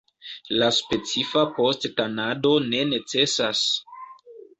[0.53, 3.63] Ia specifa post-tanado ne necesas.